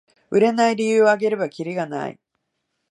[0.31, 2.19] 売れない理由をあげればキリがない